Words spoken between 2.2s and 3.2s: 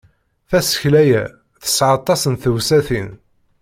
n tewsatin.